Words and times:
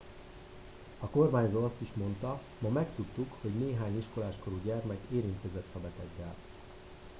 a 0.99 1.05
kormányzó 1.09 1.63
azt 1.63 1.73
is 1.81 1.87
monda 1.93 2.41
ma 2.59 2.69
megtudtuk 2.69 3.33
hogy 3.41 3.55
néhány 3.59 3.97
iskolás 3.97 4.35
korú 4.43 4.59
gyermek 4.63 4.97
érintkezett 5.11 5.75
a 5.75 5.79
beteggel 5.79 6.35